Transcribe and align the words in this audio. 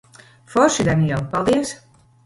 Forši, 0.53 0.87
Daniel. 0.89 1.23
Paldies. 1.37 1.79